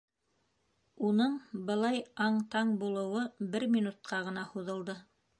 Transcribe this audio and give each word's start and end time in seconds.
Уның 1.09 1.33
былай 1.67 1.99
аң-таң 2.27 2.71
булыуы 2.83 3.25
бер 3.57 3.67
минутҡа 3.75 4.23
ғына 4.29 4.47
һуҙылды. 4.55 4.97